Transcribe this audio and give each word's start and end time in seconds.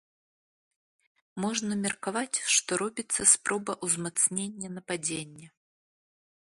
Можна 1.45 1.73
меркаваць, 1.83 2.37
што 2.55 2.71
робіцца 2.85 3.21
спроба 3.35 3.73
ўзмацнення 3.89 4.67
нападзення. 4.81 5.47